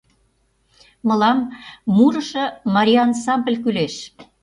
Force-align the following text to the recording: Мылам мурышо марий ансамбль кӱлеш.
Мылам 1.07 1.39
мурышо 1.95 2.45
марий 2.73 3.01
ансамбль 3.07 3.57
кӱлеш. 3.63 3.95